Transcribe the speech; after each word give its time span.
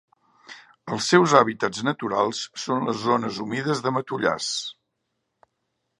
Els 0.95 1.09
seus 1.11 1.35
hàbitats 1.39 1.83
naturals 1.89 2.41
són 2.63 2.89
les 2.89 2.99
zones 3.05 3.41
humides 3.45 3.85
de 3.89 3.93
matollars. 3.99 4.53